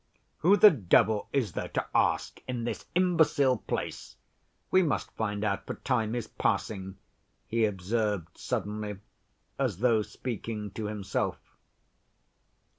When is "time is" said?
5.75-6.27